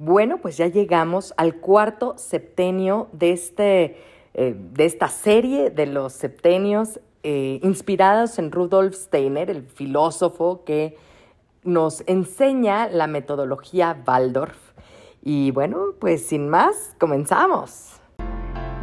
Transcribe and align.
Bueno, 0.00 0.38
pues 0.38 0.56
ya 0.56 0.68
llegamos 0.68 1.34
al 1.36 1.56
cuarto 1.56 2.16
septenio 2.18 3.08
de, 3.10 3.32
este, 3.32 3.96
eh, 4.32 4.54
de 4.56 4.84
esta 4.84 5.08
serie 5.08 5.70
de 5.70 5.86
los 5.86 6.12
septenios 6.12 7.00
eh, 7.24 7.58
inspirados 7.64 8.38
en 8.38 8.52
Rudolf 8.52 8.94
Steiner, 8.94 9.50
el 9.50 9.64
filósofo 9.64 10.62
que 10.64 10.96
nos 11.64 12.04
enseña 12.06 12.88
la 12.88 13.08
metodología 13.08 14.00
Waldorf. 14.06 14.56
Y 15.20 15.50
bueno, 15.50 15.86
pues 15.98 16.24
sin 16.24 16.48
más, 16.48 16.94
comenzamos. 17.00 17.98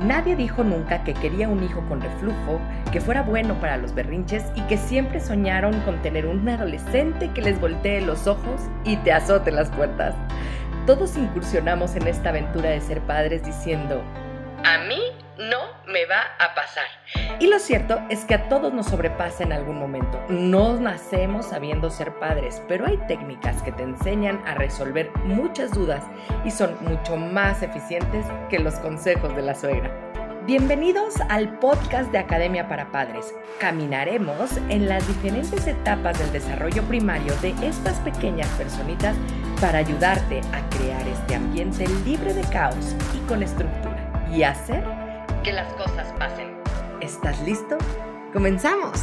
Nadie 0.02 0.36
dijo 0.36 0.66
nunca 0.66 1.06
que 1.06 1.14
quería 1.14 1.48
un 1.48 1.64
hijo 1.64 1.82
con 1.88 2.02
reflujo, 2.02 2.60
que 2.92 3.00
fuera 3.00 3.22
bueno 3.22 3.58
para 3.62 3.78
los 3.78 3.96
berrinches 3.96 4.44
y 4.54 4.62
que 4.64 4.78
siempre 4.78 5.22
soñaron 5.22 5.80
con 5.86 6.02
tener 6.02 6.26
un 6.26 6.48
adolescente 6.50 7.32
que 7.34 7.42
les 7.42 7.62
voltee 7.62 8.02
los 8.02 8.28
ojos 8.28 8.60
y 8.84 8.98
te 8.98 9.14
azote 9.14 9.52
las 9.52 9.70
puertas. 9.70 10.14
Todos 10.86 11.18
incursionamos 11.18 11.96
en 11.96 12.08
esta 12.08 12.30
aventura 12.30 12.70
de 12.70 12.80
ser 12.80 13.02
padres 13.02 13.44
diciendo, 13.44 14.04
a 14.64 14.78
mí 14.88 15.02
no 15.38 15.62
me 15.88 16.06
va 16.06 16.22
a 16.38 16.54
pasar. 16.54 16.86
Y 17.40 17.48
lo 17.48 17.58
cierto 17.58 18.00
es 18.10 18.24
que 18.24 18.36
a 18.36 18.50
todos 18.50 18.72
nos 18.72 18.86
sobrepasa 18.86 19.44
en 19.44 19.52
algún 19.52 19.80
momento. 19.80 20.22
No 20.30 20.80
nacemos 20.80 21.48
sabiendo 21.48 21.90
ser 21.90 22.14
padres, 22.20 22.62
pero 22.68 22.86
hay 22.86 22.98
técnicas 23.08 23.64
que 23.64 23.72
te 23.72 23.82
enseñan 23.82 24.40
a 24.46 24.54
resolver 24.54 25.10
muchas 25.24 25.72
dudas 25.72 26.04
y 26.46 26.52
son 26.52 26.78
mucho 26.82 27.18
más 27.18 27.64
eficientes 27.64 28.24
que 28.52 28.60
los 28.60 28.76
consejos 28.76 29.36
de 29.36 29.42
la 29.42 29.56
suegra. 29.56 30.05
Bienvenidos 30.46 31.16
al 31.30 31.58
podcast 31.58 32.12
de 32.12 32.20
Academia 32.20 32.70
para 32.70 32.92
Padres. 32.92 33.34
Caminaremos 33.60 34.52
en 34.70 34.88
las 34.88 35.08
diferentes 35.08 35.66
etapas 35.66 36.20
del 36.20 36.32
desarrollo 36.32 36.84
primario 36.84 37.34
de 37.42 37.56
estas 37.68 37.98
pequeñas 38.02 38.48
personitas 38.50 39.16
para 39.60 39.80
ayudarte 39.80 40.42
a 40.54 40.70
crear 40.70 41.08
este 41.08 41.34
ambiente 41.34 41.88
libre 42.06 42.36
de 42.36 42.44
caos 42.50 42.96
y 43.16 43.28
con 43.28 43.42
estructura 43.42 44.30
y 44.32 44.44
hacer 44.44 44.84
que 45.44 45.52
las 45.52 45.74
cosas 45.74 46.14
pasen. 46.20 46.56
¿Estás 47.02 47.42
listo? 47.42 47.80
¡Comenzamos! 48.32 49.02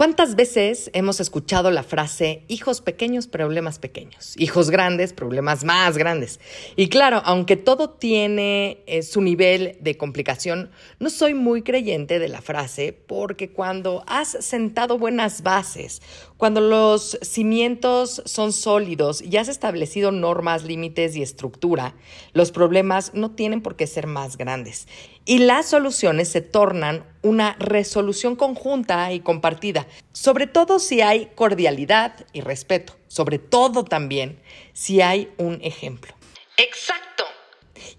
¿Cuántas 0.00 0.34
veces 0.34 0.90
hemos 0.94 1.20
escuchado 1.20 1.70
la 1.70 1.82
frase 1.82 2.44
hijos 2.48 2.80
pequeños, 2.80 3.26
problemas 3.26 3.78
pequeños? 3.78 4.32
Hijos 4.38 4.70
grandes, 4.70 5.12
problemas 5.12 5.62
más 5.62 5.98
grandes. 5.98 6.40
Y 6.74 6.88
claro, 6.88 7.20
aunque 7.22 7.56
todo 7.58 7.90
tiene 7.90 8.82
eh, 8.86 9.02
su 9.02 9.20
nivel 9.20 9.76
de 9.82 9.98
complicación, 9.98 10.70
no 11.00 11.10
soy 11.10 11.34
muy 11.34 11.60
creyente 11.60 12.18
de 12.18 12.28
la 12.28 12.40
frase 12.40 12.94
porque 12.94 13.50
cuando 13.50 14.02
has 14.06 14.38
sentado 14.40 14.96
buenas 14.96 15.42
bases, 15.42 16.00
cuando 16.40 16.62
los 16.62 17.18
cimientos 17.20 18.22
son 18.24 18.54
sólidos 18.54 19.20
y 19.20 19.36
has 19.36 19.48
establecido 19.48 20.10
normas, 20.10 20.64
límites 20.64 21.14
y 21.14 21.20
estructura, 21.20 21.94
los 22.32 22.50
problemas 22.50 23.12
no 23.12 23.32
tienen 23.32 23.60
por 23.60 23.76
qué 23.76 23.86
ser 23.86 24.06
más 24.06 24.38
grandes. 24.38 24.88
Y 25.26 25.40
las 25.40 25.68
soluciones 25.68 26.30
se 26.30 26.40
tornan 26.40 27.04
una 27.20 27.56
resolución 27.58 28.36
conjunta 28.36 29.12
y 29.12 29.20
compartida, 29.20 29.86
sobre 30.12 30.46
todo 30.46 30.78
si 30.78 31.02
hay 31.02 31.26
cordialidad 31.34 32.24
y 32.32 32.40
respeto, 32.40 32.96
sobre 33.06 33.38
todo 33.38 33.84
también 33.84 34.40
si 34.72 35.02
hay 35.02 35.30
un 35.36 35.60
ejemplo. 35.62 36.14
Exacto. 36.56 37.24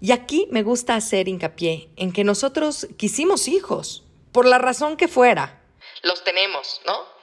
Y 0.00 0.10
aquí 0.10 0.48
me 0.50 0.64
gusta 0.64 0.96
hacer 0.96 1.28
hincapié 1.28 1.90
en 1.94 2.10
que 2.10 2.24
nosotros 2.24 2.88
quisimos 2.96 3.46
hijos, 3.46 4.02
por 4.32 4.46
la 4.46 4.58
razón 4.58 4.96
que 4.96 5.06
fuera. 5.06 5.62
Los 6.02 6.24
tenemos, 6.24 6.80
¿no? 6.84 7.21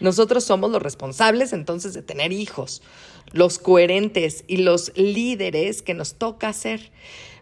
Nosotros 0.00 0.44
somos 0.44 0.70
los 0.70 0.82
responsables 0.82 1.52
entonces 1.52 1.94
de 1.94 2.02
tener 2.02 2.32
hijos, 2.32 2.82
los 3.32 3.58
coherentes 3.58 4.44
y 4.46 4.58
los 4.58 4.92
líderes 4.96 5.82
que 5.82 5.94
nos 5.94 6.14
toca 6.14 6.52
ser. 6.52 6.90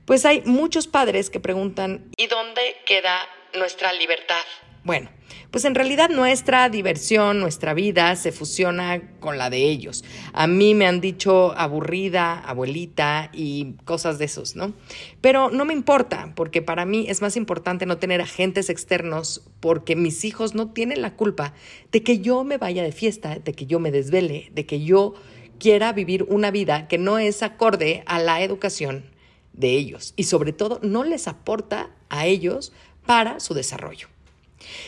Pues 0.05 0.25
hay 0.25 0.43
muchos 0.43 0.87
padres 0.87 1.31
que 1.31 1.41
preguntan, 1.41 2.11
¿y 2.17 2.27
dónde 2.27 2.77
queda 2.85 3.21
nuestra 3.55 3.93
libertad? 3.93 4.43
Bueno, 4.85 5.09
pues 5.51 5.65
en 5.65 5.75
realidad 5.75 6.11
nuestra 6.11 6.69
diversión, 6.69 7.41
nuestra 7.41 7.73
vida 7.73 8.15
se 8.17 8.33
fusiona 8.33 9.01
con 9.19 9.39
la 9.39 9.49
de 9.49 9.63
ellos. 9.65 10.05
A 10.35 10.47
mí 10.47 10.75
me 10.75 10.87
han 10.87 11.01
dicho 11.01 11.57
aburrida, 11.57 12.39
abuelita 12.41 13.31
y 13.33 13.77
cosas 13.87 14.19
de 14.19 14.27
esos, 14.27 14.57
¿no? 14.57 14.75
Pero 15.23 15.49
no 15.49 15.65
me 15.65 15.73
importa, 15.73 16.35
porque 16.37 16.61
para 16.61 16.85
mí 16.85 17.07
es 17.09 17.23
más 17.23 17.39
importante 17.39 17.87
no 17.87 17.97
tener 17.97 18.21
agentes 18.21 18.69
externos, 18.69 19.43
porque 19.61 19.97
mis 19.97 20.23
hijos 20.27 20.55
no 20.55 20.71
tienen 20.73 21.01
la 21.01 21.17
culpa 21.17 21.55
de 21.91 22.03
que 22.03 22.19
yo 22.19 22.45
me 22.45 22.59
vaya 22.59 22.83
de 22.83 22.93
fiesta, 22.93 23.39
de 23.39 23.53
que 23.55 23.65
yo 23.65 23.81
me 23.81 23.91
desvele, 23.91 24.51
de 24.53 24.67
que 24.67 24.85
yo 24.85 25.15
quiera 25.59 25.95
vivir 25.95 26.25
una 26.25 26.51
vida 26.51 26.89
que 26.89 26.99
no 26.99 27.19
es 27.19 27.43
acorde 27.43 28.03
a 28.05 28.19
la 28.19 28.43
educación 28.43 29.07
de 29.55 29.71
ellos 29.71 30.13
y 30.17 30.25
sobre 30.25 30.53
todo 30.53 30.79
no 30.83 31.05
les 31.05 31.27
aporta 31.27 31.89
a 32.11 32.27
ellos 32.27 32.73
para 33.07 33.41
su 33.41 33.55
desarrollo. 33.55 34.14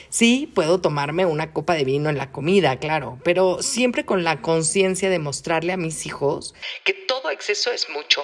Sí, 0.09 0.50
puedo 0.54 0.81
tomarme 0.81 1.26
una 1.26 1.53
copa 1.53 1.75
de 1.75 1.84
vino 1.84 2.09
en 2.09 2.19
la 2.19 2.32
comida, 2.32 2.78
claro, 2.78 3.19
pero 3.25 3.62
siempre 3.62 4.04
con 4.04 4.25
la 4.25 4.41
conciencia 4.41 5.10
de 5.10 5.19
mostrarle 5.19 5.72
a 5.72 5.76
mis 5.76 6.06
hijos 6.06 6.54
que 6.84 6.92
todo 6.92 7.31
exceso 7.31 7.70
es 7.72 7.88
mucho. 7.91 8.22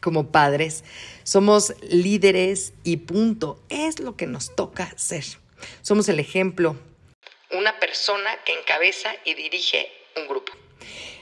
Como 0.00 0.30
padres, 0.30 0.84
somos 1.22 1.74
líderes 1.82 2.74
y 2.84 2.98
punto. 2.98 3.62
Es 3.68 4.00
lo 4.00 4.16
que 4.16 4.26
nos 4.26 4.54
toca 4.54 4.92
ser. 4.96 5.24
Somos 5.82 6.08
el 6.08 6.20
ejemplo. 6.20 6.76
Una 7.50 7.78
persona 7.78 8.30
que 8.44 8.52
encabeza 8.58 9.10
y 9.24 9.34
dirige 9.34 9.88
un 10.16 10.28
grupo. 10.28 10.52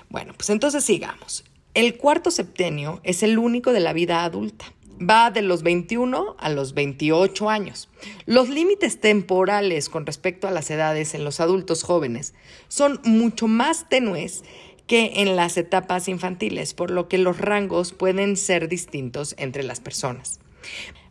Bueno, 0.09 0.35
pues 0.35 0.51
entonces 0.51 0.85
sigamos. 0.85 1.45
El 1.75 1.97
cuarto 1.97 2.31
septenio 2.31 3.01
es 3.05 3.23
el 3.23 3.39
único 3.39 3.73
de 3.73 3.81
la 3.81 3.93
vida 3.93 4.25
adulta 4.25 4.73
va 5.09 5.31
de 5.31 5.43
los 5.43 5.63
21 5.63 6.37
a 6.39 6.49
los 6.51 6.75
28 6.75 7.51
años. 7.51 7.89
Los 8.27 8.49
límites 8.49 9.01
temporales 9.01 9.89
con 9.89 10.07
respecto 10.07 10.49
a 10.49 10.51
las 10.51 10.71
edades 10.71 11.15
en 11.15 11.25
los 11.25 11.41
adultos 11.41 11.83
jóvenes 11.83 12.35
son 12.69 13.01
mucho 13.05 13.49
más 13.49 13.89
tenues 13.89 14.45
que 14.87 15.13
en 15.17 15.37
las 15.37 15.57
etapas 15.57 16.09
infantiles, 16.09 16.75
por 16.75 16.91
lo 16.91 17.09
que 17.09 17.19
los 17.19 17.39
rangos 17.39 17.93
pueden 17.93 18.37
ser 18.37 18.69
distintos 18.69 19.35
entre 19.39 19.63
las 19.63 19.81
personas. 19.81 20.41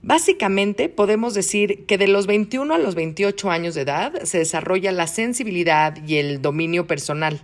Básicamente 0.04 0.90
podemos 0.90 1.34
decir 1.34 1.86
que 1.86 1.98
de 1.98 2.08
los 2.08 2.26
21 2.26 2.74
a 2.74 2.80
los 2.80 2.96
28 2.96 3.52
años 3.52 3.76
de 3.76 3.82
edad 3.82 4.24
se 4.24 4.40
desarrolla 4.40 4.92
la 4.92 5.06
sensibilidad 5.06 5.96
y 6.08 6.16
el 6.16 6.42
dominio 6.42 6.88
personal 6.88 7.42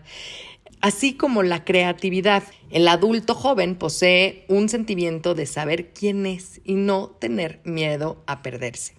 así 0.82 1.14
como 1.16 1.44
la 1.44 1.64
creatividad. 1.64 2.44
El 2.70 2.88
adulto 2.88 3.36
joven 3.36 3.76
posee 3.76 4.46
un 4.48 4.70
sentimiento 4.70 5.36
de 5.36 5.46
saber 5.46 5.94
quién 5.94 6.26
es 6.26 6.62
y 6.64 6.76
no 6.76 7.10
tener 7.20 7.62
miedo 7.64 8.24
a 8.28 8.42
perderse. 8.42 8.96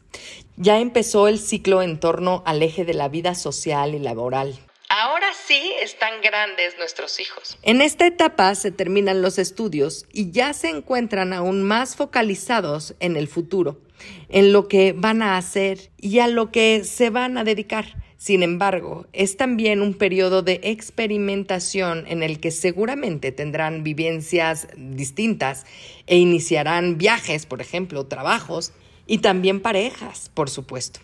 Ya 0.57 0.79
empezó 0.79 1.29
el 1.29 1.39
ciclo 1.39 1.83
en 1.83 2.01
torno 2.01 2.43
al 2.47 2.63
eje 2.63 2.85
de 2.85 2.95
la 2.95 3.09
vida 3.09 3.35
social 3.35 3.95
y 3.95 3.99
laboral. 3.99 4.59
Ahora 4.91 5.29
sí 5.35 5.75
están 5.83 6.23
grandes 6.23 6.79
nuestros 6.79 7.21
hijos. 7.21 7.59
En 7.63 7.83
esta 7.83 8.07
etapa 8.07 8.55
se 8.55 8.71
terminan 8.71 9.21
los 9.21 9.39
estudios 9.39 10.07
y 10.13 10.31
ya 10.31 10.55
se 10.55 10.71
encuentran 10.71 11.35
aún 11.35 11.63
más 11.63 11.95
focalizados 11.95 12.95
en 12.99 13.17
el 13.17 13.29
futuro, 13.29 13.83
en 14.31 14.53
lo 14.55 14.67
que 14.67 14.95
van 14.97 15.21
a 15.21 15.37
hacer 15.37 15.91
y 15.99 16.21
a 16.21 16.27
lo 16.27 16.51
que 16.51 16.85
se 16.85 17.11
van 17.11 17.37
a 17.37 17.45
dedicar. 17.45 17.97
Sin 18.19 18.43
embargo, 18.43 19.07
es 19.13 19.37
también 19.37 19.81
un 19.81 19.95
periodo 19.95 20.43
de 20.43 20.61
experimentación 20.65 22.05
en 22.09 22.25
el 22.25 22.41
que 22.41 22.51
seguramente 22.51 23.31
tendrán 23.31 23.85
vivencias 23.85 24.67
distintas 24.77 25.65
e 26.09 26.19
iniciarán 26.19 26.99
viajes, 26.99 27.47
por 27.47 27.61
ejemplo, 27.61 28.07
trabajos 28.07 28.73
y 29.07 29.19
también 29.19 29.61
parejas, 29.61 30.33
por 30.35 30.51
supuesto. 30.51 30.99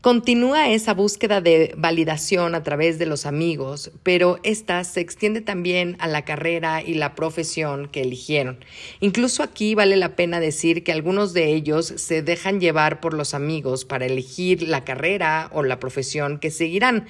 Continúa 0.00 0.70
esa 0.70 0.94
búsqueda 0.94 1.42
de 1.42 1.74
validación 1.76 2.54
a 2.54 2.62
través 2.62 2.98
de 2.98 3.04
los 3.04 3.26
amigos, 3.26 3.90
pero 4.02 4.38
esta 4.44 4.82
se 4.84 5.02
extiende 5.02 5.42
también 5.42 5.98
a 5.98 6.08
la 6.08 6.24
carrera 6.24 6.82
y 6.82 6.94
la 6.94 7.14
profesión 7.14 7.86
que 7.86 8.00
eligieron. 8.00 8.64
Incluso 9.00 9.42
aquí 9.42 9.74
vale 9.74 9.98
la 9.98 10.16
pena 10.16 10.40
decir 10.40 10.84
que 10.84 10.92
algunos 10.92 11.34
de 11.34 11.52
ellos 11.52 11.92
se 11.96 12.22
dejan 12.22 12.60
llevar 12.60 13.00
por 13.00 13.12
los 13.12 13.34
amigos 13.34 13.84
para 13.84 14.06
elegir 14.06 14.62
la 14.62 14.86
carrera 14.86 15.50
o 15.52 15.62
la 15.62 15.78
profesión 15.78 16.38
que 16.38 16.50
seguirán. 16.50 17.06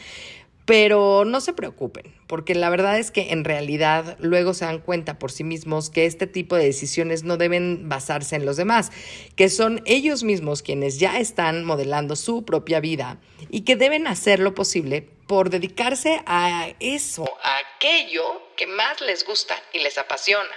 Pero 0.64 1.24
no 1.24 1.40
se 1.40 1.52
preocupen, 1.52 2.14
porque 2.26 2.54
la 2.54 2.70
verdad 2.70 2.98
es 2.98 3.10
que 3.10 3.32
en 3.32 3.44
realidad 3.44 4.16
luego 4.20 4.54
se 4.54 4.64
dan 4.64 4.78
cuenta 4.78 5.18
por 5.18 5.32
sí 5.32 5.42
mismos 5.42 5.90
que 5.90 6.06
este 6.06 6.26
tipo 6.26 6.54
de 6.54 6.64
decisiones 6.64 7.24
no 7.24 7.36
deben 7.36 7.88
basarse 7.88 8.36
en 8.36 8.46
los 8.46 8.56
demás, 8.56 8.92
que 9.36 9.48
son 9.48 9.82
ellos 9.84 10.22
mismos 10.22 10.62
quienes 10.62 11.00
ya 11.00 11.18
están 11.18 11.64
modelando 11.64 12.14
su 12.14 12.44
propia 12.44 12.80
vida 12.80 13.18
y 13.48 13.62
que 13.62 13.76
deben 13.76 14.06
hacer 14.06 14.38
lo 14.38 14.54
posible 14.54 15.08
por 15.26 15.50
dedicarse 15.50 16.22
a 16.26 16.74
eso, 16.80 17.24
a 17.42 17.58
aquello 17.76 18.42
que 18.56 18.66
más 18.66 19.00
les 19.00 19.24
gusta 19.24 19.54
y 19.72 19.78
les 19.78 19.96
apasiona. 19.96 20.50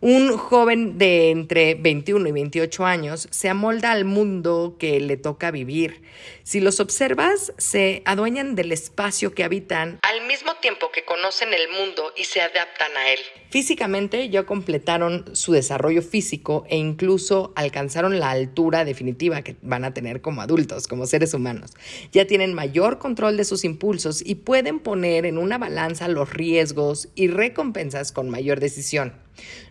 Un 0.00 0.36
joven 0.36 0.98
de 0.98 1.30
entre 1.30 1.76
21 1.76 2.28
y 2.28 2.32
28 2.32 2.84
años 2.84 3.26
se 3.30 3.48
amolda 3.48 3.90
al 3.90 4.04
mundo 4.04 4.76
que 4.78 5.00
le 5.00 5.16
toca 5.16 5.50
vivir. 5.50 6.02
Si 6.46 6.60
los 6.60 6.78
observas, 6.78 7.54
se 7.56 8.02
adueñan 8.04 8.54
del 8.54 8.70
espacio 8.70 9.34
que 9.34 9.44
habitan 9.44 9.98
al 10.02 10.26
mismo 10.26 10.52
tiempo 10.60 10.90
que 10.92 11.02
conocen 11.02 11.54
el 11.54 11.70
mundo 11.70 12.12
y 12.18 12.24
se 12.24 12.42
adaptan 12.42 12.94
a 12.98 13.12
él. 13.14 13.18
Físicamente 13.48 14.28
ya 14.28 14.42
completaron 14.42 15.24
su 15.34 15.52
desarrollo 15.52 16.02
físico 16.02 16.66
e 16.68 16.76
incluso 16.76 17.54
alcanzaron 17.56 18.20
la 18.20 18.30
altura 18.30 18.84
definitiva 18.84 19.40
que 19.40 19.56
van 19.62 19.86
a 19.86 19.94
tener 19.94 20.20
como 20.20 20.42
adultos, 20.42 20.86
como 20.86 21.06
seres 21.06 21.32
humanos. 21.32 21.70
Ya 22.12 22.26
tienen 22.26 22.52
mayor 22.52 22.98
control 22.98 23.38
de 23.38 23.46
sus 23.46 23.64
impulsos 23.64 24.20
y 24.22 24.34
pueden 24.34 24.80
poner 24.80 25.24
en 25.24 25.38
una 25.38 25.56
balanza 25.56 26.08
los 26.08 26.30
riesgos 26.30 27.08
y 27.14 27.28
recompensas 27.28 28.12
con 28.12 28.28
mayor 28.28 28.60
decisión. 28.60 29.14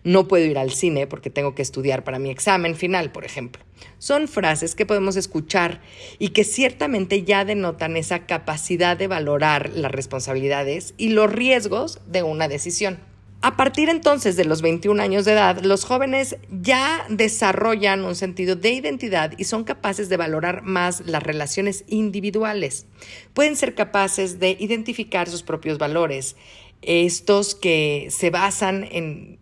No 0.02 0.26
puedo 0.26 0.44
ir 0.44 0.58
al 0.58 0.72
cine 0.72 1.06
porque 1.06 1.30
tengo 1.30 1.54
que 1.54 1.62
estudiar 1.62 2.02
para 2.02 2.18
mi 2.18 2.30
examen 2.30 2.74
final, 2.74 3.12
por 3.12 3.24
ejemplo. 3.24 3.62
Son 3.98 4.28
frases 4.28 4.74
que 4.74 4.86
podemos 4.86 5.16
escuchar 5.16 5.80
y 6.18 6.30
que 6.30 6.44
ciertamente 6.44 7.22
ya 7.24 7.44
denotan 7.44 7.96
esa 7.96 8.26
capacidad 8.26 8.96
de 8.96 9.06
valorar 9.06 9.70
las 9.74 9.92
responsabilidades 9.92 10.94
y 10.96 11.10
los 11.10 11.32
riesgos 11.32 12.00
de 12.06 12.22
una 12.22 12.48
decisión. 12.48 12.98
A 13.44 13.58
partir 13.58 13.90
entonces 13.90 14.36
de 14.36 14.46
los 14.46 14.62
21 14.62 15.02
años 15.02 15.26
de 15.26 15.32
edad, 15.32 15.60
los 15.60 15.84
jóvenes 15.84 16.36
ya 16.50 17.04
desarrollan 17.10 18.02
un 18.02 18.16
sentido 18.16 18.56
de 18.56 18.70
identidad 18.70 19.34
y 19.36 19.44
son 19.44 19.64
capaces 19.64 20.08
de 20.08 20.16
valorar 20.16 20.62
más 20.62 21.02
las 21.04 21.22
relaciones 21.22 21.84
individuales. 21.86 22.86
Pueden 23.34 23.56
ser 23.56 23.74
capaces 23.74 24.40
de 24.40 24.56
identificar 24.58 25.28
sus 25.28 25.42
propios 25.42 25.76
valores, 25.76 26.36
estos 26.80 27.54
que 27.54 28.08
se 28.10 28.30
basan 28.30 28.88
en 28.90 29.38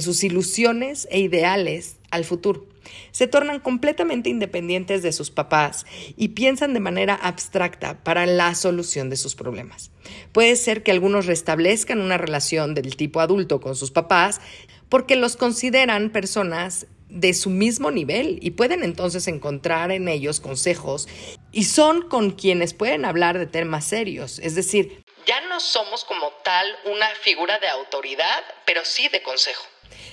sus 0.00 0.24
ilusiones 0.24 1.06
e 1.10 1.20
ideales 1.20 1.96
al 2.10 2.24
futuro. 2.24 2.71
Se 3.10 3.26
tornan 3.26 3.60
completamente 3.60 4.30
independientes 4.30 5.02
de 5.02 5.12
sus 5.12 5.30
papás 5.30 5.86
y 6.16 6.28
piensan 6.28 6.74
de 6.74 6.80
manera 6.80 7.14
abstracta 7.14 8.02
para 8.02 8.26
la 8.26 8.54
solución 8.54 9.10
de 9.10 9.16
sus 9.16 9.34
problemas. 9.34 9.90
Puede 10.32 10.56
ser 10.56 10.82
que 10.82 10.90
algunos 10.90 11.26
restablezcan 11.26 12.00
una 12.00 12.18
relación 12.18 12.74
del 12.74 12.96
tipo 12.96 13.20
adulto 13.20 13.60
con 13.60 13.76
sus 13.76 13.90
papás 13.90 14.40
porque 14.88 15.16
los 15.16 15.36
consideran 15.36 16.10
personas 16.10 16.86
de 17.08 17.34
su 17.34 17.50
mismo 17.50 17.90
nivel 17.90 18.38
y 18.40 18.52
pueden 18.52 18.82
entonces 18.82 19.28
encontrar 19.28 19.90
en 19.92 20.08
ellos 20.08 20.40
consejos 20.40 21.08
y 21.52 21.64
son 21.64 22.08
con 22.08 22.30
quienes 22.30 22.72
pueden 22.72 23.04
hablar 23.04 23.38
de 23.38 23.46
temas 23.46 23.84
serios, 23.84 24.38
es 24.38 24.54
decir, 24.54 25.02
ya 25.26 25.40
no 25.42 25.60
somos 25.60 26.04
como 26.04 26.30
tal 26.42 26.66
una 26.86 27.06
figura 27.22 27.58
de 27.58 27.68
autoridad, 27.68 28.42
pero 28.64 28.84
sí 28.84 29.08
de 29.08 29.22
consejo. 29.22 29.64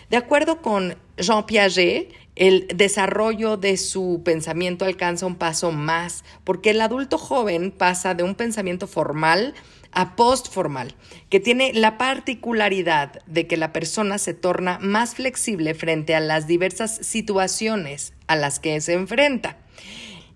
De 0.09 0.17
acuerdo 0.17 0.61
con 0.61 1.01
Jean 1.17 1.45
Piaget, 1.45 2.13
el 2.39 2.67
desarrollo 2.73 3.57
de 3.57 3.75
su 3.75 4.21
pensamiento 4.23 4.85
alcanza 4.85 5.25
un 5.25 5.35
paso 5.35 5.73
más, 5.73 6.23
porque 6.45 6.69
el 6.69 6.79
adulto 6.79 7.17
joven 7.17 7.69
pasa 7.69 8.15
de 8.15 8.23
un 8.23 8.33
pensamiento 8.33 8.87
formal 8.87 9.53
a 9.91 10.15
postformal, 10.15 10.95
que 11.29 11.41
tiene 11.41 11.73
la 11.73 11.97
particularidad 11.97 13.21
de 13.25 13.45
que 13.45 13.57
la 13.57 13.73
persona 13.73 14.17
se 14.19 14.33
torna 14.33 14.79
más 14.79 15.15
flexible 15.15 15.73
frente 15.73 16.15
a 16.15 16.21
las 16.21 16.47
diversas 16.47 17.05
situaciones 17.05 18.13
a 18.27 18.37
las 18.37 18.61
que 18.61 18.79
se 18.79 18.93
enfrenta. 18.93 19.57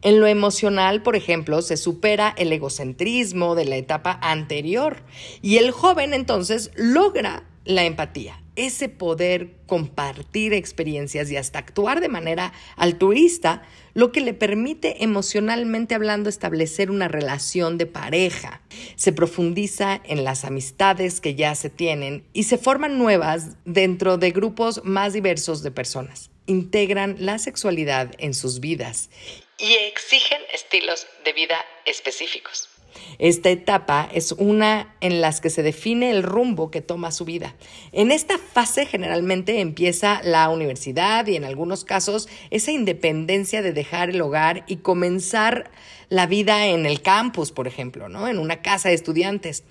En 0.02 0.20
lo 0.20 0.28
emocional, 0.28 1.04
por 1.04 1.16
ejemplo, 1.16 1.62
se 1.62 1.78
supera 1.78 2.34
el 2.38 2.52
egocentrismo 2.52 3.56
de 3.56 3.64
la 3.64 3.78
etapa 3.78 4.20
anterior 4.22 5.04
y 5.42 5.56
el 5.56 5.72
joven 5.72 6.14
entonces 6.14 6.70
logra 6.76 7.44
la 7.66 7.84
empatía 7.84 8.44
ese 8.56 8.90
poder 8.90 9.56
compartir 9.66 10.54
experiencias 10.54 11.32
y 11.32 11.38
hasta 11.38 11.60
actuar 11.60 12.02
de 12.02 12.10
manera 12.10 12.54
altruista, 12.76 13.64
lo 13.94 14.12
que 14.12 14.22
le 14.22 14.34
permite 14.34 15.04
emocionalmente 15.04 15.96
hablando 15.96 16.30
establecer 16.30 16.92
una 16.92 17.08
relación 17.08 17.78
de 17.78 17.86
pareja. 17.86 18.62
Se 18.96 19.12
profundiza 19.12 20.02
en 20.06 20.24
las 20.24 20.46
amistades 20.46 21.22
que 21.22 21.36
ya 21.36 21.56
se 21.56 21.70
tienen 21.70 22.26
y 22.34 22.44
se 22.44 22.58
forman 22.58 22.98
nuevas 22.98 23.58
dentro 23.66 24.18
de 24.18 24.32
grupos 24.32 24.82
más 24.84 25.14
diversos 25.14 25.64
de 25.64 25.72
personas. 25.72 26.30
Integran 26.46 27.16
la 27.20 27.40
sexualidad 27.40 28.12
en 28.18 28.34
sus 28.34 28.60
vidas 28.60 29.10
y 29.58 29.74
exigen 29.74 30.42
estilos 30.52 31.08
de 31.24 31.34
vida 31.34 31.64
específicos. 31.86 32.73
Esta 33.20 33.50
etapa 33.50 34.10
es 34.14 34.32
una 34.34 34.96
en 35.02 35.22
las 35.22 35.42
que 35.42 35.50
se 35.50 35.64
define 35.64 36.12
el 36.12 36.24
rumbo 36.24 36.72
que 36.72 36.82
toma 36.82 37.12
su 37.12 37.26
vida. 37.26 37.56
En 37.92 38.12
esta 38.12 38.38
fase 38.38 38.86
generalmente 38.86 39.60
empieza 39.60 40.22
la 40.24 40.50
universidad 40.50 41.28
y 41.28 41.36
en 41.36 41.44
algunos 41.44 41.84
casos 41.86 42.28
esa 42.50 42.72
independencia 42.72 43.62
de 43.62 43.74
dejar 43.74 44.10
el 44.10 44.22
hogar 44.22 44.64
y 44.68 44.78
comenzar 44.78 45.72
la 46.10 46.26
vida 46.26 46.68
en 46.68 46.86
el 46.86 47.02
campus, 47.02 47.52
por 47.52 47.68
ejemplo, 47.68 48.10
¿no? 48.10 48.28
En 48.28 48.40
una 48.40 48.62
casa 48.62 48.90
de 48.90 48.96
estudiantes 48.96 49.64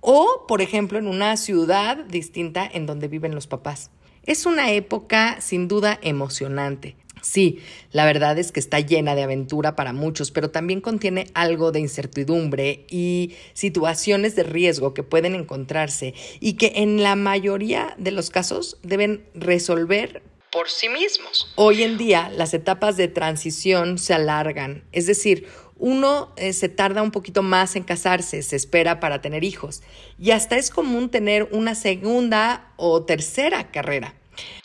o, 0.00 0.44
por 0.48 0.62
ejemplo, 0.62 0.98
en 0.98 1.06
una 1.06 1.36
ciudad 1.36 1.96
distinta 1.96 2.68
en 2.72 2.86
donde 2.86 3.08
viven 3.08 3.34
los 3.34 3.46
papás. 3.46 3.90
Es 4.24 4.46
una 4.46 4.70
época 4.72 5.40
sin 5.40 5.68
duda 5.68 5.98
emocionante. 6.02 6.96
Sí, 7.20 7.60
la 7.92 8.04
verdad 8.04 8.38
es 8.38 8.52
que 8.52 8.60
está 8.60 8.80
llena 8.80 9.14
de 9.14 9.22
aventura 9.22 9.76
para 9.76 9.92
muchos, 9.92 10.30
pero 10.30 10.50
también 10.50 10.80
contiene 10.80 11.26
algo 11.34 11.72
de 11.72 11.80
incertidumbre 11.80 12.86
y 12.88 13.34
situaciones 13.54 14.36
de 14.36 14.42
riesgo 14.42 14.94
que 14.94 15.02
pueden 15.02 15.34
encontrarse 15.34 16.14
y 16.40 16.54
que 16.54 16.72
en 16.76 17.02
la 17.02 17.16
mayoría 17.16 17.94
de 17.98 18.10
los 18.10 18.30
casos 18.30 18.78
deben 18.82 19.24
resolver 19.34 20.22
por 20.50 20.68
sí 20.68 20.88
mismos. 20.88 21.52
Hoy 21.54 21.82
en 21.82 21.96
día 21.96 22.30
las 22.34 22.54
etapas 22.54 22.96
de 22.96 23.08
transición 23.08 23.98
se 23.98 24.14
alargan, 24.14 24.84
es 24.92 25.06
decir, 25.06 25.46
uno 25.80 26.32
eh, 26.36 26.52
se 26.52 26.68
tarda 26.68 27.02
un 27.02 27.10
poquito 27.10 27.42
más 27.42 27.74
en 27.74 27.84
casarse, 27.84 28.42
se 28.42 28.56
espera 28.56 29.00
para 29.00 29.22
tener 29.22 29.44
hijos 29.44 29.82
y 30.18 30.32
hasta 30.32 30.56
es 30.56 30.70
común 30.70 31.08
tener 31.08 31.48
una 31.52 31.74
segunda 31.74 32.72
o 32.76 33.04
tercera 33.04 33.70
carrera. 33.70 34.14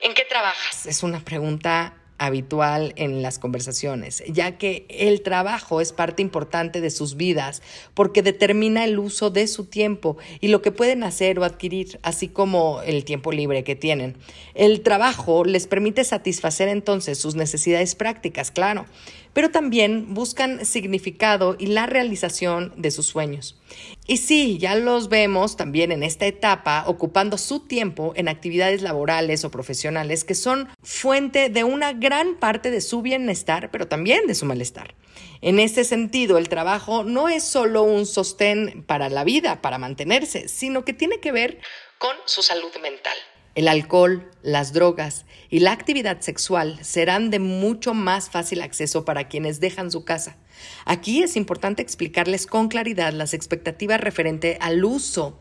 ¿En 0.01 0.13
qué 0.13 0.23
trabajas? 0.25 0.85
Es 0.85 1.03
una 1.03 1.19
pregunta 1.21 1.95
habitual 2.17 2.93
en 2.95 3.21
las 3.21 3.39
conversaciones, 3.39 4.23
ya 4.27 4.57
que 4.57 4.85
el 4.89 5.21
trabajo 5.21 5.81
es 5.81 5.91
parte 5.91 6.21
importante 6.21 6.81
de 6.81 6.89
sus 6.89 7.15
vidas 7.17 7.61
porque 7.93 8.21
determina 8.21 8.85
el 8.85 8.99
uso 8.99 9.29
de 9.29 9.47
su 9.47 9.65
tiempo 9.65 10.17
y 10.39 10.47
lo 10.47 10.61
que 10.61 10.71
pueden 10.71 11.03
hacer 11.03 11.39
o 11.39 11.43
adquirir, 11.43 11.99
así 12.03 12.27
como 12.27 12.81
el 12.83 13.03
tiempo 13.03 13.31
libre 13.31 13.63
que 13.63 13.75
tienen. 13.75 14.17
El 14.53 14.81
trabajo 14.81 15.43
les 15.43 15.67
permite 15.67 16.03
satisfacer 16.03 16.69
entonces 16.69 17.17
sus 17.17 17.35
necesidades 17.35 17.95
prácticas, 17.95 18.51
claro, 18.51 18.85
pero 19.35 19.51
también 19.51 20.13
buscan 20.13 20.65
significado 20.65 21.57
y 21.59 21.67
la 21.67 21.87
realización 21.87 22.71
de 22.77 22.89
sus 22.89 23.05
sueños. 23.05 23.57
Y 24.07 24.17
sí, 24.17 24.57
ya 24.59 24.75
los 24.75 25.09
vemos 25.09 25.57
también 25.57 25.91
en 25.91 26.03
esta 26.03 26.25
etapa 26.25 26.85
ocupando 26.87 27.37
su 27.37 27.59
tiempo 27.59 28.13
en 28.15 28.29
actividades 28.29 28.81
laborales 28.81 29.43
o 29.43 29.51
profesionales 29.51 30.23
que 30.23 30.35
son 30.35 30.69
fuente 30.81 31.49
de 31.49 31.65
una 31.65 31.91
gran 31.91 32.35
parte 32.37 32.71
de 32.71 32.79
su 32.79 33.01
bienestar, 33.01 33.71
pero 33.71 33.89
también 33.89 34.25
de 34.25 34.35
su 34.35 34.45
malestar. 34.45 34.95
En 35.41 35.59
este 35.59 35.83
sentido, 35.83 36.37
el 36.37 36.47
trabajo 36.47 37.03
no 37.03 37.27
es 37.27 37.43
solo 37.43 37.83
un 37.83 38.05
sostén 38.05 38.85
para 38.87 39.09
la 39.09 39.25
vida, 39.25 39.61
para 39.61 39.77
mantenerse, 39.77 40.47
sino 40.47 40.85
que 40.85 40.93
tiene 40.93 41.19
que 41.19 41.33
ver 41.33 41.59
con 41.97 42.15
su 42.23 42.41
salud 42.41 42.71
mental. 42.81 43.17
El 43.55 43.69
alcohol, 43.69 44.29
las 44.43 44.73
drogas 44.73 45.25
y 45.49 45.59
la 45.59 45.71
actividad 45.71 46.19
sexual 46.19 46.77
serán 46.83 47.29
de 47.29 47.39
mucho 47.39 47.93
más 47.93 48.29
fácil 48.29 48.61
acceso 48.61 49.05
para 49.05 49.29
quienes 49.29 49.61
dejan 49.61 49.91
su 49.91 50.03
casa. 50.03 50.37
Aquí 50.83 51.23
es 51.23 51.37
importante 51.37 51.81
explicarles 51.81 52.47
con 52.47 52.67
claridad 52.67 53.13
las 53.13 53.33
expectativas 53.33 54.01
referente 54.01 54.57
al 54.59 54.83
uso 54.83 55.39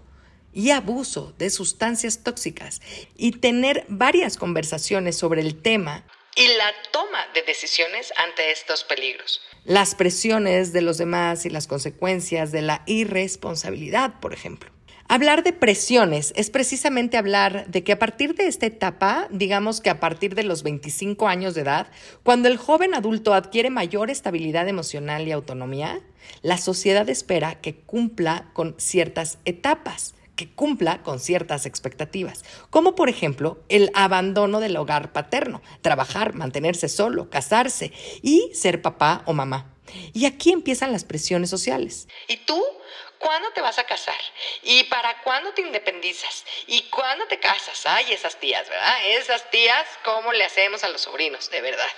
y 0.52 0.70
abuso 0.70 1.34
de 1.38 1.50
sustancias 1.50 2.22
tóxicas 2.22 2.80
y 3.16 3.32
tener 3.32 3.84
varias 3.88 4.36
conversaciones 4.36 5.16
sobre 5.16 5.40
el 5.40 5.60
tema 5.60 6.04
y 6.36 6.46
la 6.46 6.72
toma 6.92 7.26
de 7.34 7.42
decisiones 7.42 8.12
ante 8.16 8.52
estos 8.52 8.84
peligros. 8.84 9.40
Las 9.64 9.94
presiones 9.94 10.72
de 10.72 10.82
los 10.82 10.98
demás 10.98 11.46
y 11.46 11.50
las 11.50 11.66
consecuencias 11.66 12.52
de 12.52 12.62
la 12.62 12.82
irresponsabilidad, 12.86 14.20
por 14.20 14.32
ejemplo. 14.32 14.73
Hablar 15.06 15.42
de 15.42 15.52
presiones 15.52 16.32
es 16.34 16.48
precisamente 16.48 17.18
hablar 17.18 17.66
de 17.66 17.84
que 17.84 17.92
a 17.92 17.98
partir 17.98 18.34
de 18.34 18.46
esta 18.46 18.66
etapa, 18.66 19.28
digamos 19.30 19.82
que 19.82 19.90
a 19.90 20.00
partir 20.00 20.34
de 20.34 20.44
los 20.44 20.62
25 20.62 21.28
años 21.28 21.54
de 21.54 21.60
edad, 21.60 21.88
cuando 22.22 22.48
el 22.48 22.56
joven 22.56 22.94
adulto 22.94 23.34
adquiere 23.34 23.68
mayor 23.68 24.08
estabilidad 24.10 24.66
emocional 24.66 25.28
y 25.28 25.32
autonomía, 25.32 26.00
la 26.40 26.56
sociedad 26.56 27.06
espera 27.10 27.60
que 27.60 27.74
cumpla 27.74 28.48
con 28.54 28.76
ciertas 28.78 29.38
etapas 29.44 30.14
que 30.36 30.50
cumpla 30.50 31.00
con 31.02 31.20
ciertas 31.20 31.64
expectativas, 31.64 32.44
como 32.70 32.96
por 32.96 33.08
ejemplo 33.08 33.62
el 33.68 33.90
abandono 33.94 34.58
del 34.58 34.76
hogar 34.76 35.12
paterno, 35.12 35.62
trabajar, 35.80 36.34
mantenerse 36.34 36.88
solo, 36.88 37.30
casarse 37.30 37.92
y 38.20 38.50
ser 38.52 38.82
papá 38.82 39.22
o 39.26 39.32
mamá. 39.32 39.70
Y 40.12 40.24
aquí 40.24 40.50
empiezan 40.50 40.92
las 40.92 41.04
presiones 41.04 41.50
sociales. 41.50 42.08
¿Y 42.26 42.38
tú 42.38 42.60
cuándo 43.24 43.50
te 43.52 43.62
vas 43.62 43.78
a 43.78 43.84
casar? 43.84 44.20
¿Y 44.62 44.84
para 44.84 45.22
cuándo 45.22 45.52
te 45.54 45.62
independizas? 45.62 46.44
¿Y 46.66 46.82
cuándo 46.90 47.26
te 47.26 47.40
casas? 47.40 47.86
Ay, 47.86 48.12
esas 48.12 48.38
tías, 48.38 48.68
¿verdad? 48.68 48.96
Esas 49.18 49.50
tías, 49.50 49.86
¿cómo 50.04 50.32
le 50.32 50.44
hacemos 50.44 50.84
a 50.84 50.90
los 50.90 51.00
sobrinos? 51.00 51.50
De 51.50 51.62
verdad. 51.62 51.88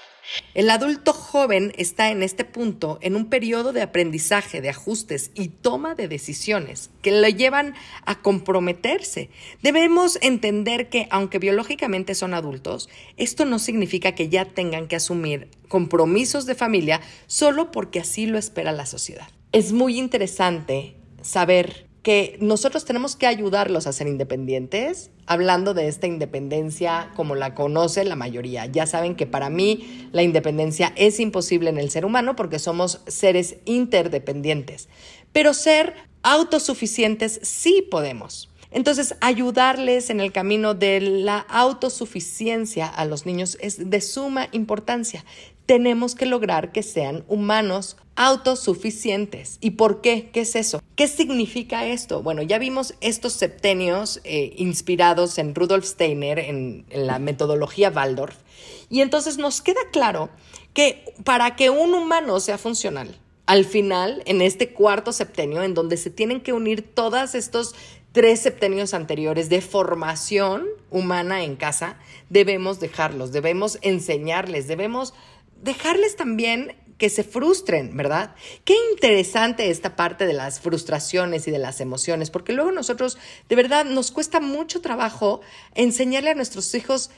El 0.54 0.70
adulto 0.70 1.12
joven 1.12 1.72
está 1.76 2.10
en 2.10 2.22
este 2.22 2.44
punto 2.44 2.98
en 3.00 3.16
un 3.16 3.28
periodo 3.28 3.72
de 3.72 3.82
aprendizaje, 3.82 4.60
de 4.60 4.70
ajustes 4.70 5.30
y 5.34 5.48
toma 5.48 5.94
de 5.94 6.08
decisiones 6.08 6.90
que 7.02 7.12
le 7.12 7.34
llevan 7.34 7.74
a 8.04 8.22
comprometerse. 8.22 9.30
Debemos 9.62 10.18
entender 10.22 10.88
que 10.88 11.08
aunque 11.10 11.38
biológicamente 11.38 12.14
son 12.14 12.34
adultos, 12.34 12.88
esto 13.16 13.44
no 13.44 13.58
significa 13.58 14.14
que 14.14 14.28
ya 14.28 14.44
tengan 14.44 14.88
que 14.88 14.96
asumir 14.96 15.48
compromisos 15.68 16.46
de 16.46 16.54
familia 16.54 17.00
solo 17.26 17.70
porque 17.70 18.00
así 18.00 18.26
lo 18.26 18.38
espera 18.38 18.72
la 18.72 18.86
sociedad. 18.86 19.28
Es 19.52 19.72
muy 19.72 19.98
interesante 19.98 20.95
saber 21.26 21.86
que 22.02 22.36
nosotros 22.40 22.84
tenemos 22.84 23.16
que 23.16 23.26
ayudarlos 23.26 23.88
a 23.88 23.92
ser 23.92 24.06
independientes, 24.06 25.10
hablando 25.26 25.74
de 25.74 25.88
esta 25.88 26.06
independencia 26.06 27.10
como 27.16 27.34
la 27.34 27.56
conoce 27.56 28.04
la 28.04 28.14
mayoría. 28.14 28.66
Ya 28.66 28.86
saben 28.86 29.16
que 29.16 29.26
para 29.26 29.50
mí 29.50 30.08
la 30.12 30.22
independencia 30.22 30.92
es 30.94 31.18
imposible 31.18 31.68
en 31.68 31.78
el 31.78 31.90
ser 31.90 32.04
humano 32.04 32.36
porque 32.36 32.60
somos 32.60 33.00
seres 33.08 33.56
interdependientes, 33.64 34.88
pero 35.32 35.52
ser 35.52 35.94
autosuficientes 36.22 37.40
sí 37.42 37.84
podemos. 37.90 38.50
Entonces, 38.70 39.16
ayudarles 39.20 40.10
en 40.10 40.20
el 40.20 40.32
camino 40.32 40.74
de 40.74 41.00
la 41.00 41.38
autosuficiencia 41.38 42.86
a 42.86 43.04
los 43.04 43.26
niños 43.26 43.56
es 43.60 43.90
de 43.90 44.00
suma 44.00 44.48
importancia 44.52 45.24
tenemos 45.66 46.14
que 46.14 46.26
lograr 46.26 46.72
que 46.72 46.82
sean 46.82 47.24
humanos 47.28 47.96
autosuficientes. 48.14 49.58
¿Y 49.60 49.72
por 49.72 50.00
qué? 50.00 50.30
¿Qué 50.32 50.40
es 50.40 50.56
eso? 50.56 50.80
¿Qué 50.96 51.08
significa 51.08 51.86
esto? 51.86 52.22
Bueno, 52.22 52.42
ya 52.42 52.58
vimos 52.58 52.94
estos 53.02 53.34
septenios 53.34 54.20
eh, 54.24 54.54
inspirados 54.56 55.36
en 55.36 55.54
Rudolf 55.54 55.84
Steiner, 55.84 56.38
en, 56.38 56.86
en 56.88 57.06
la 57.06 57.18
metodología 57.18 57.90
Waldorf, 57.90 58.36
y 58.88 59.02
entonces 59.02 59.36
nos 59.36 59.60
queda 59.60 59.80
claro 59.92 60.30
que 60.72 61.04
para 61.22 61.54
que 61.54 61.68
un 61.68 61.94
humano 61.94 62.40
sea 62.40 62.56
funcional, 62.56 63.14
al 63.44 63.64
final, 63.64 64.22
en 64.26 64.42
este 64.42 64.72
cuarto 64.72 65.12
septenio, 65.12 65.62
en 65.62 65.74
donde 65.74 65.96
se 65.98 66.10
tienen 66.10 66.40
que 66.40 66.52
unir 66.52 66.82
todos 66.82 67.34
estos 67.34 67.74
tres 68.12 68.40
septenios 68.40 68.94
anteriores 68.94 69.48
de 69.50 69.60
formación 69.60 70.66
humana 70.90 71.44
en 71.44 71.54
casa, 71.56 71.98
debemos 72.30 72.80
dejarlos, 72.80 73.30
debemos 73.30 73.78
enseñarles, 73.82 74.66
debemos 74.66 75.14
dejarles 75.62 76.16
también 76.16 76.74
que 76.98 77.10
se 77.10 77.24
frustren, 77.24 77.96
¿verdad? 77.96 78.34
Qué 78.64 78.74
interesante 78.92 79.70
esta 79.70 79.96
parte 79.96 80.26
de 80.26 80.32
las 80.32 80.60
frustraciones 80.60 81.46
y 81.46 81.50
de 81.50 81.58
las 81.58 81.80
emociones, 81.80 82.30
porque 82.30 82.52
luego 82.52 82.72
nosotros, 82.72 83.18
de 83.48 83.56
verdad, 83.56 83.84
nos 83.84 84.10
cuesta 84.10 84.40
mucho 84.40 84.80
trabajo 84.80 85.40
enseñarle 85.74 86.30
a 86.30 86.34
nuestros 86.34 86.74
hijos 86.74 87.10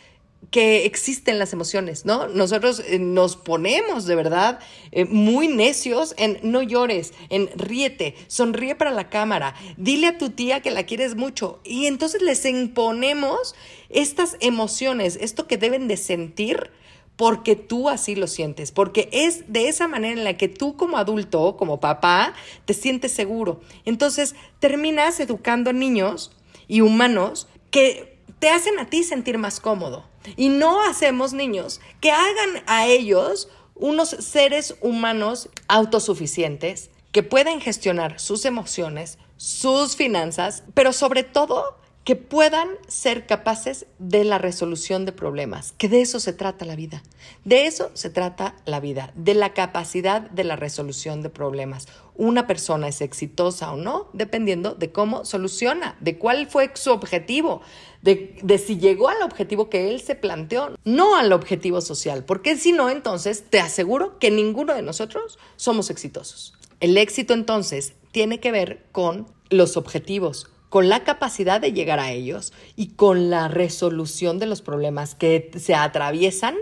que 0.50 0.86
existen 0.86 1.38
las 1.38 1.52
emociones, 1.52 2.06
¿no? 2.06 2.28
Nosotros 2.28 2.80
eh, 2.86 2.98
nos 2.98 3.36
ponemos 3.36 4.06
de 4.06 4.14
verdad 4.14 4.60
eh, 4.92 5.04
muy 5.04 5.48
necios 5.48 6.14
en 6.16 6.38
no 6.42 6.62
llores, 6.62 7.12
en 7.28 7.50
ríete, 7.56 8.14
sonríe 8.28 8.74
para 8.74 8.92
la 8.92 9.10
cámara, 9.10 9.54
dile 9.76 10.06
a 10.06 10.16
tu 10.16 10.30
tía 10.30 10.60
que 10.60 10.70
la 10.70 10.86
quieres 10.86 11.16
mucho 11.16 11.60
y 11.64 11.86
entonces 11.86 12.22
les 12.22 12.44
imponemos 12.46 13.54
estas 13.90 14.36
emociones, 14.40 15.18
esto 15.20 15.46
que 15.46 15.58
deben 15.58 15.86
de 15.86 15.96
sentir 15.96 16.70
porque 17.18 17.56
tú 17.56 17.88
así 17.88 18.14
lo 18.14 18.28
sientes, 18.28 18.70
porque 18.70 19.08
es 19.10 19.52
de 19.52 19.68
esa 19.68 19.88
manera 19.88 20.14
en 20.14 20.22
la 20.22 20.36
que 20.36 20.46
tú 20.46 20.76
como 20.76 20.98
adulto, 20.98 21.56
como 21.56 21.80
papá, 21.80 22.32
te 22.64 22.74
sientes 22.74 23.10
seguro. 23.10 23.60
Entonces 23.84 24.36
terminas 24.60 25.18
educando 25.18 25.72
niños 25.72 26.30
y 26.68 26.80
humanos 26.80 27.48
que 27.72 28.20
te 28.38 28.50
hacen 28.50 28.78
a 28.78 28.88
ti 28.88 29.02
sentir 29.02 29.36
más 29.36 29.58
cómodo. 29.58 30.04
Y 30.36 30.48
no 30.48 30.80
hacemos 30.84 31.32
niños 31.32 31.80
que 32.00 32.12
hagan 32.12 32.62
a 32.66 32.86
ellos 32.86 33.48
unos 33.74 34.10
seres 34.10 34.76
humanos 34.80 35.48
autosuficientes 35.66 36.88
que 37.10 37.24
pueden 37.24 37.60
gestionar 37.60 38.20
sus 38.20 38.44
emociones, 38.44 39.18
sus 39.36 39.96
finanzas, 39.96 40.62
pero 40.72 40.92
sobre 40.92 41.24
todo 41.24 41.78
que 42.08 42.16
puedan 42.16 42.70
ser 42.86 43.26
capaces 43.26 43.84
de 43.98 44.24
la 44.24 44.38
resolución 44.38 45.04
de 45.04 45.12
problemas, 45.12 45.74
que 45.76 45.90
de 45.90 46.00
eso 46.00 46.20
se 46.20 46.32
trata 46.32 46.64
la 46.64 46.74
vida. 46.74 47.02
De 47.44 47.66
eso 47.66 47.90
se 47.92 48.08
trata 48.08 48.54
la 48.64 48.80
vida, 48.80 49.12
de 49.14 49.34
la 49.34 49.52
capacidad 49.52 50.22
de 50.22 50.42
la 50.42 50.56
resolución 50.56 51.20
de 51.20 51.28
problemas. 51.28 51.86
Una 52.16 52.46
persona 52.46 52.88
es 52.88 53.02
exitosa 53.02 53.70
o 53.72 53.76
no 53.76 54.08
dependiendo 54.14 54.74
de 54.74 54.90
cómo 54.90 55.26
soluciona, 55.26 55.98
de 56.00 56.16
cuál 56.16 56.46
fue 56.46 56.70
su 56.72 56.92
objetivo, 56.92 57.60
de, 58.00 58.58
si 58.64 58.78
llegó 58.78 59.10
al 59.10 59.20
objetivo 59.20 59.68
que 59.68 59.90
él 59.90 60.00
se 60.00 60.14
planteó, 60.14 60.78
no 60.84 61.14
al 61.14 61.30
objetivo 61.34 61.82
social, 61.82 62.24
porque 62.24 62.56
si 62.56 62.72
no, 62.72 62.88
entonces 62.88 63.44
te 63.50 63.60
aseguro 63.60 64.18
que 64.18 64.30
ninguno 64.30 64.72
de 64.72 64.80
nosotros 64.80 65.38
somos 65.56 65.90
exitosos. 65.90 66.54
El 66.80 66.96
éxito 66.96 67.34
entonces 67.34 67.92
tiene 68.12 68.40
que 68.40 68.50
ver 68.50 68.86
con 68.92 69.26
los 69.50 69.76
objetivos, 69.76 70.50
con 70.68 70.88
la 70.88 71.04
capacidad 71.04 71.60
de 71.60 71.72
llegar 71.72 72.00
a 72.00 72.12
ellos 72.12 72.52
y 72.76 72.88
con 72.88 73.30
la 73.30 73.48
resolución 73.48 74.38
de 74.38 74.46
los 74.46 74.62
problemas 74.62 75.14
que 75.14 75.50
se 75.58 75.74
atraviesan 75.74 76.56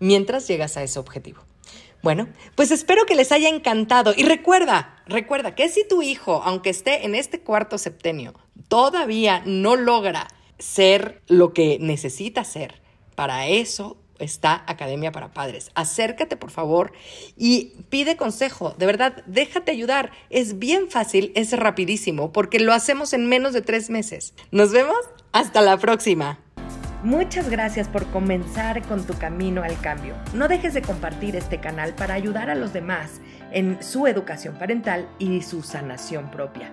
mientras 0.00 0.46
llegas 0.46 0.76
a 0.76 0.82
ese 0.82 0.98
objetivo. 0.98 1.42
Bueno, 2.02 2.28
pues 2.54 2.70
espero 2.70 3.04
que 3.06 3.16
les 3.16 3.32
haya 3.32 3.48
encantado 3.48 4.14
y 4.16 4.22
recuerda, 4.22 5.02
recuerda 5.06 5.54
que 5.56 5.68
si 5.68 5.86
tu 5.86 6.02
hijo, 6.02 6.42
aunque 6.44 6.70
esté 6.70 7.04
en 7.04 7.16
este 7.16 7.40
cuarto 7.40 7.76
septenio, 7.76 8.34
todavía 8.68 9.42
no 9.44 9.74
logra 9.74 10.28
ser 10.58 11.22
lo 11.26 11.52
que 11.52 11.78
necesita 11.80 12.44
ser, 12.44 12.80
para 13.16 13.48
eso 13.48 13.96
está 14.18 14.64
Academia 14.66 15.12
para 15.12 15.32
Padres. 15.32 15.70
Acércate, 15.74 16.36
por 16.36 16.50
favor, 16.50 16.92
y 17.36 17.74
pide 17.88 18.16
consejo. 18.16 18.74
De 18.78 18.86
verdad, 18.86 19.22
déjate 19.26 19.72
ayudar. 19.72 20.10
Es 20.30 20.58
bien 20.58 20.90
fácil, 20.90 21.32
es 21.34 21.56
rapidísimo, 21.56 22.32
porque 22.32 22.60
lo 22.60 22.72
hacemos 22.72 23.12
en 23.12 23.28
menos 23.28 23.52
de 23.52 23.62
tres 23.62 23.90
meses. 23.90 24.34
Nos 24.50 24.72
vemos. 24.72 24.98
Hasta 25.32 25.60
la 25.60 25.76
próxima. 25.76 26.38
Muchas 27.04 27.48
gracias 27.48 27.86
por 27.86 28.06
comenzar 28.06 28.82
con 28.82 29.06
tu 29.06 29.14
camino 29.14 29.62
al 29.62 29.78
cambio. 29.80 30.14
No 30.34 30.48
dejes 30.48 30.74
de 30.74 30.82
compartir 30.82 31.36
este 31.36 31.60
canal 31.60 31.94
para 31.94 32.14
ayudar 32.14 32.50
a 32.50 32.56
los 32.56 32.72
demás 32.72 33.20
en 33.52 33.80
su 33.82 34.08
educación 34.08 34.56
parental 34.56 35.08
y 35.20 35.42
su 35.42 35.62
sanación 35.62 36.30
propia. 36.30 36.72